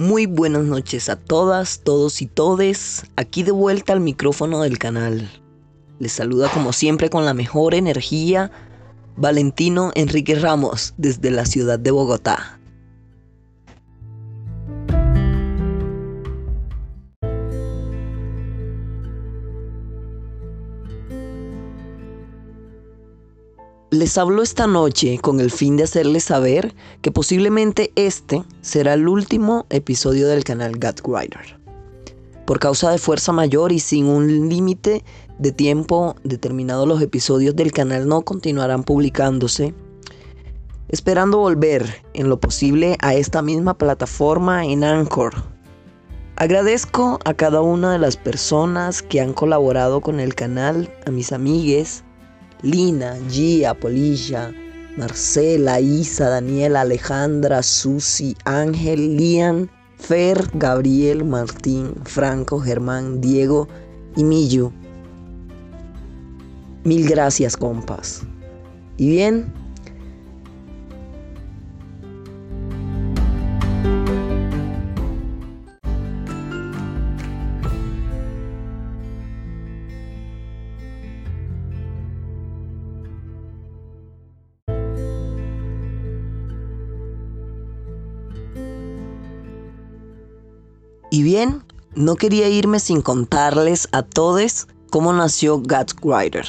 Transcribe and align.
Muy 0.00 0.24
buenas 0.24 0.62
noches 0.62 1.10
a 1.10 1.16
todas, 1.16 1.80
todos 1.80 2.22
y 2.22 2.26
todes. 2.26 3.04
Aquí 3.16 3.42
de 3.42 3.52
vuelta 3.52 3.92
al 3.92 4.00
micrófono 4.00 4.62
del 4.62 4.78
canal. 4.78 5.30
Les 5.98 6.12
saluda 6.12 6.48
como 6.48 6.72
siempre 6.72 7.10
con 7.10 7.26
la 7.26 7.34
mejor 7.34 7.74
energía 7.74 8.50
Valentino 9.18 9.92
Enrique 9.94 10.36
Ramos 10.36 10.94
desde 10.96 11.30
la 11.30 11.44
ciudad 11.44 11.78
de 11.78 11.90
Bogotá. 11.90 12.59
Les 23.92 24.16
hablo 24.18 24.44
esta 24.44 24.68
noche 24.68 25.18
con 25.18 25.40
el 25.40 25.50
fin 25.50 25.76
de 25.76 25.82
hacerles 25.82 26.22
saber 26.22 26.76
que 27.02 27.10
posiblemente 27.10 27.90
este 27.96 28.44
será 28.60 28.94
el 28.94 29.08
último 29.08 29.66
episodio 29.68 30.28
del 30.28 30.44
canal 30.44 30.74
Rider. 30.74 31.58
Por 32.46 32.60
causa 32.60 32.92
de 32.92 32.98
fuerza 32.98 33.32
mayor 33.32 33.72
y 33.72 33.80
sin 33.80 34.06
un 34.06 34.48
límite 34.48 35.02
de 35.40 35.50
tiempo 35.50 36.14
determinado, 36.22 36.86
los 36.86 37.02
episodios 37.02 37.56
del 37.56 37.72
canal 37.72 38.06
no 38.06 38.22
continuarán 38.22 38.84
publicándose. 38.84 39.74
Esperando 40.88 41.38
volver 41.38 42.04
en 42.14 42.28
lo 42.28 42.38
posible 42.38 42.96
a 43.00 43.14
esta 43.14 43.42
misma 43.42 43.76
plataforma 43.76 44.66
en 44.66 44.84
Anchor. 44.84 45.34
Agradezco 46.36 47.18
a 47.24 47.34
cada 47.34 47.60
una 47.60 47.92
de 47.92 47.98
las 47.98 48.16
personas 48.16 49.02
que 49.02 49.20
han 49.20 49.32
colaborado 49.32 50.00
con 50.00 50.20
el 50.20 50.36
canal, 50.36 50.94
a 51.06 51.10
mis 51.10 51.32
amigues, 51.32 52.04
Lina, 52.62 53.16
Gia, 53.28 53.74
Polilla, 53.74 54.52
Marcela, 54.96 55.80
Isa, 55.80 56.28
Daniela, 56.28 56.82
Alejandra, 56.82 57.62
Susi, 57.62 58.36
Ángel, 58.44 59.16
Lian, 59.16 59.70
Fer, 59.96 60.50
Gabriel, 60.54 61.24
Martín, 61.24 61.94
Franco, 62.04 62.58
Germán, 62.58 63.20
Diego 63.20 63.68
y 64.16 64.24
Millu. 64.24 64.72
Mil 66.84 67.08
gracias, 67.08 67.56
compas. 67.56 68.22
Y 68.96 69.08
bien, 69.10 69.52
Y 91.10 91.24
bien, 91.24 91.64
no 91.96 92.14
quería 92.14 92.48
irme 92.48 92.78
sin 92.78 93.02
contarles 93.02 93.88
a 93.90 94.02
todos 94.02 94.68
cómo 94.90 95.12
nació 95.12 95.60
Rider. 95.60 96.46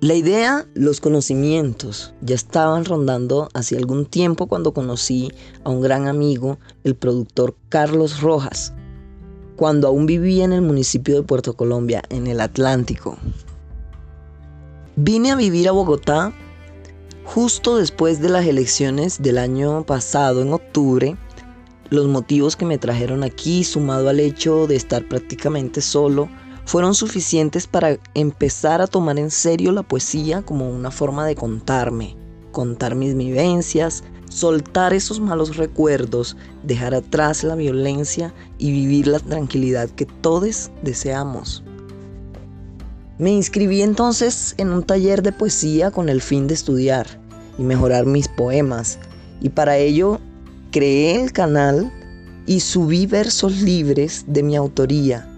La 0.00 0.14
idea, 0.14 0.66
los 0.74 1.00
conocimientos, 1.00 2.14
ya 2.22 2.34
estaban 2.34 2.84
rondando 2.84 3.48
hace 3.52 3.76
algún 3.76 4.06
tiempo 4.06 4.46
cuando 4.46 4.72
conocí 4.72 5.32
a 5.64 5.70
un 5.70 5.80
gran 5.82 6.06
amigo, 6.06 6.58
el 6.84 6.94
productor 6.94 7.56
Carlos 7.68 8.20
Rojas, 8.20 8.72
cuando 9.56 9.88
aún 9.88 10.06
vivía 10.06 10.44
en 10.44 10.52
el 10.52 10.62
municipio 10.62 11.16
de 11.16 11.24
Puerto 11.24 11.54
Colombia, 11.54 12.02
en 12.10 12.28
el 12.28 12.40
Atlántico. 12.40 13.18
Vine 14.96 15.32
a 15.32 15.36
vivir 15.36 15.68
a 15.68 15.72
Bogotá 15.72 16.32
justo 17.24 17.76
después 17.76 18.22
de 18.22 18.30
las 18.30 18.46
elecciones 18.46 19.20
del 19.20 19.36
año 19.36 19.84
pasado, 19.84 20.40
en 20.40 20.52
octubre, 20.52 21.16
los 21.90 22.06
motivos 22.06 22.56
que 22.56 22.66
me 22.66 22.78
trajeron 22.78 23.22
aquí, 23.22 23.64
sumado 23.64 24.08
al 24.08 24.20
hecho 24.20 24.66
de 24.66 24.76
estar 24.76 25.06
prácticamente 25.06 25.80
solo, 25.80 26.28
fueron 26.64 26.94
suficientes 26.94 27.66
para 27.66 27.98
empezar 28.14 28.82
a 28.82 28.86
tomar 28.86 29.18
en 29.18 29.30
serio 29.30 29.72
la 29.72 29.82
poesía 29.82 30.42
como 30.42 30.68
una 30.68 30.90
forma 30.90 31.26
de 31.26 31.34
contarme, 31.34 32.14
contar 32.52 32.94
mis 32.94 33.16
vivencias, 33.16 34.04
soltar 34.28 34.92
esos 34.92 35.18
malos 35.18 35.56
recuerdos, 35.56 36.36
dejar 36.62 36.94
atrás 36.94 37.42
la 37.42 37.54
violencia 37.54 38.34
y 38.58 38.70
vivir 38.70 39.06
la 39.06 39.18
tranquilidad 39.18 39.88
que 39.88 40.04
todos 40.04 40.70
deseamos. 40.82 41.62
Me 43.18 43.30
inscribí 43.32 43.82
entonces 43.82 44.54
en 44.58 44.70
un 44.70 44.82
taller 44.82 45.22
de 45.22 45.32
poesía 45.32 45.90
con 45.90 46.08
el 46.08 46.20
fin 46.20 46.46
de 46.46 46.54
estudiar 46.54 47.06
y 47.58 47.62
mejorar 47.62 48.06
mis 48.06 48.28
poemas, 48.28 48.98
y 49.40 49.48
para 49.48 49.78
ello 49.78 50.20
creé 50.70 51.22
el 51.22 51.32
canal 51.32 51.92
y 52.46 52.60
subí 52.60 53.06
versos 53.06 53.60
libres 53.60 54.24
de 54.26 54.42
mi 54.42 54.56
autoría 54.56 55.28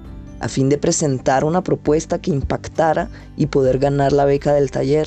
a 0.40 0.48
fin 0.48 0.70
de 0.70 0.78
presentar 0.78 1.44
una 1.44 1.62
propuesta 1.62 2.18
que 2.18 2.30
impactara 2.30 3.10
y 3.36 3.46
poder 3.46 3.78
ganar 3.78 4.12
la 4.12 4.24
beca 4.24 4.54
del 4.54 4.70
taller. 4.70 5.06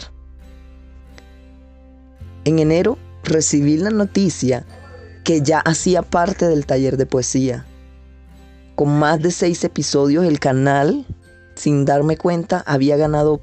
En 2.45 2.59
enero 2.59 2.97
recibí 3.23 3.77
la 3.77 3.89
noticia 3.89 4.65
que 5.23 5.41
ya 5.41 5.59
hacía 5.59 6.03
parte 6.03 6.47
del 6.47 6.65
taller 6.65 6.97
de 6.97 7.07
poesía. 7.07 7.65
Con 8.75 8.99
más 8.99 9.21
de 9.21 9.31
seis 9.31 9.63
episodios 9.63 10.25
el 10.25 10.39
canal, 10.39 11.05
sin 11.55 11.85
darme 11.85 12.17
cuenta, 12.17 12.63
había 12.67 12.95
ganado 12.95 13.41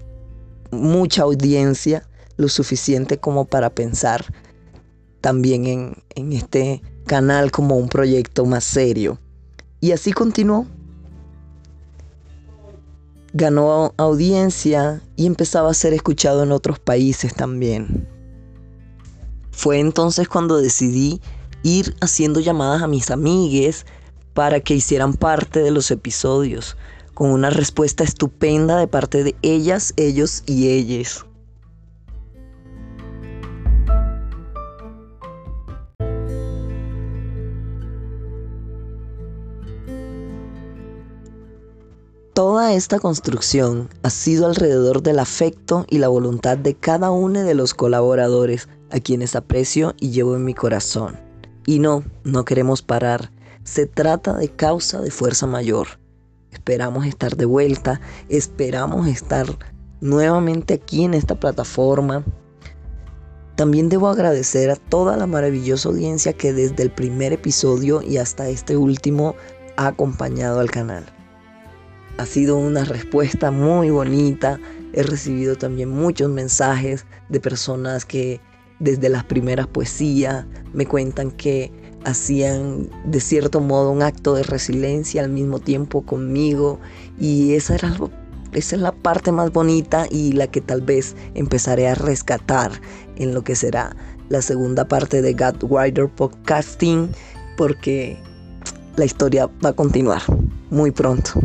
mucha 0.71 1.23
audiencia, 1.23 2.05
lo 2.37 2.49
suficiente 2.49 3.19
como 3.19 3.47
para 3.47 3.71
pensar 3.71 4.25
también 5.21 5.67
en, 5.67 5.97
en 6.15 6.33
este 6.33 6.83
canal 7.07 7.51
como 7.51 7.77
un 7.77 7.89
proyecto 7.89 8.45
más 8.45 8.65
serio. 8.65 9.19
Y 9.81 9.93
así 9.93 10.13
continuó. 10.13 10.67
Ganó 13.33 13.95
audiencia 13.97 15.03
y 15.17 15.27
empezaba 15.27 15.71
a 15.71 15.75
ser 15.75 15.93
escuchado 15.93 16.43
en 16.43 16.53
otros 16.53 16.79
países 16.79 17.35
también. 17.35 18.09
Fue 19.51 19.79
entonces 19.79 20.29
cuando 20.29 20.61
decidí 20.61 21.21
ir 21.63 21.95
haciendo 22.01 22.41
llamadas 22.41 22.83
a 22.83 22.89
mis 22.89 23.11
amigues 23.11 23.87
para 24.35 24.61
que 24.61 24.75
hicieran 24.75 25.15
parte 25.15 25.61
de 25.61 25.71
los 25.71 25.91
episodios, 25.91 26.77
con 27.15 27.31
una 27.31 27.51
respuesta 27.51 28.05
estupenda 28.05 28.79
de 28.79 28.87
parte 28.87 29.25
de 29.25 29.37
ellas, 29.43 29.93
ellos 29.97 30.43
y 30.47 30.69
ellas. 30.69 31.27
Toda 42.43 42.73
esta 42.73 42.99
construcción 42.99 43.91
ha 44.03 44.09
sido 44.09 44.47
alrededor 44.47 45.03
del 45.03 45.19
afecto 45.19 45.85
y 45.91 45.99
la 45.99 46.09
voluntad 46.09 46.57
de 46.57 46.75
cada 46.75 47.11
uno 47.11 47.43
de 47.43 47.53
los 47.53 47.75
colaboradores, 47.75 48.67
a 48.91 48.99
quienes 48.99 49.37
aprecio 49.37 49.95
y 50.01 50.09
llevo 50.09 50.35
en 50.37 50.47
mi 50.47 50.55
corazón. 50.55 51.21
Y 51.67 51.81
no, 51.81 52.03
no 52.25 52.47
queremos 52.47 52.81
parar. 52.81 53.31
Se 53.63 53.85
trata 53.85 54.33
de 54.39 54.49
causa 54.49 55.03
de 55.03 55.11
fuerza 55.11 55.47
mayor. 55.47 56.01
Esperamos 56.51 57.05
estar 57.05 57.37
de 57.37 57.45
vuelta, 57.45 58.01
esperamos 58.31 59.07
estar 59.07 59.47
nuevamente 60.01 60.73
aquí 60.73 61.05
en 61.05 61.13
esta 61.13 61.39
plataforma. 61.39 62.25
También 63.55 63.91
debo 63.91 64.09
agradecer 64.09 64.71
a 64.71 64.77
toda 64.77 65.19
la 65.19 65.27
maravillosa 65.27 65.91
audiencia 65.91 66.33
que 66.33 66.55
desde 66.55 66.85
el 66.85 66.91
primer 66.91 67.35
episodio 67.35 68.01
y 68.01 68.17
hasta 68.17 68.49
este 68.49 68.79
último 68.79 69.35
ha 69.77 69.89
acompañado 69.89 70.61
al 70.61 70.71
canal. 70.71 71.20
Ha 72.21 72.27
sido 72.27 72.59
una 72.59 72.85
respuesta 72.85 73.51
muy 73.51 73.89
bonita. 73.89 74.61
He 74.93 75.03
recibido 75.03 75.57
también 75.57 75.89
muchos 75.89 76.29
mensajes 76.29 77.07
de 77.31 77.41
personas 77.41 78.05
que 78.05 78.43
desde 78.79 79.09
las 79.09 79.25
primeras 79.25 79.67
poesías 79.67 80.45
me 80.75 80.85
cuentan 80.85 81.31
que 81.31 81.73
hacían 82.05 82.91
de 83.07 83.21
cierto 83.21 83.63
modo 83.63 83.91
un 83.91 84.03
acto 84.03 84.35
de 84.35 84.43
resiliencia 84.43 85.25
al 85.25 85.31
mismo 85.31 85.61
tiempo 85.61 86.03
conmigo 86.03 86.79
y 87.19 87.55
esa 87.55 87.77
es 88.53 88.73
la 88.73 88.93
parte 88.93 89.33
más 89.33 89.51
bonita 89.51 90.05
y 90.11 90.33
la 90.33 90.47
que 90.47 90.61
tal 90.61 90.83
vez 90.83 91.17
empezaré 91.33 91.89
a 91.89 91.95
rescatar 91.95 92.71
en 93.17 93.33
lo 93.33 93.45
que 93.45 93.57
será 93.57 93.97
la 94.29 94.43
segunda 94.43 94.87
parte 94.87 95.23
de 95.23 95.33
God 95.33 95.65
Rider 95.71 96.11
Podcasting 96.11 97.09
porque 97.57 98.19
la 98.97 99.07
historia 99.07 99.49
va 99.65 99.71
a 99.71 99.73
continuar 99.73 100.21
muy 100.69 100.91
pronto. 100.91 101.41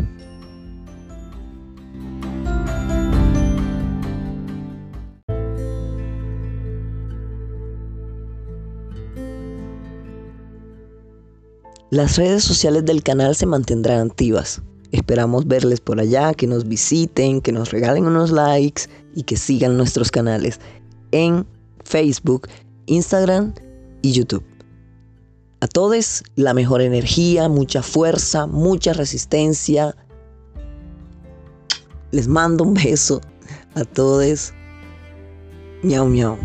Las 11.90 12.16
redes 12.16 12.42
sociales 12.42 12.84
del 12.84 13.04
canal 13.04 13.36
se 13.36 13.46
mantendrán 13.46 14.08
activas. 14.08 14.60
Esperamos 14.90 15.46
verles 15.46 15.80
por 15.80 16.00
allá, 16.00 16.34
que 16.34 16.48
nos 16.48 16.66
visiten, 16.66 17.40
que 17.40 17.52
nos 17.52 17.70
regalen 17.70 18.06
unos 18.06 18.32
likes 18.32 18.82
y 19.14 19.22
que 19.22 19.36
sigan 19.36 19.76
nuestros 19.76 20.10
canales 20.10 20.58
en 21.12 21.46
Facebook, 21.84 22.48
Instagram 22.86 23.54
y 24.02 24.12
YouTube. 24.12 24.44
A 25.60 25.68
todos 25.68 26.24
la 26.34 26.54
mejor 26.54 26.82
energía, 26.82 27.48
mucha 27.48 27.82
fuerza, 27.82 28.48
mucha 28.48 28.92
resistencia. 28.92 29.96
Les 32.10 32.26
mando 32.26 32.64
un 32.64 32.74
beso 32.74 33.20
a 33.74 33.84
todos. 33.84 34.52
Miau, 35.82 36.06
miau. 36.08 36.36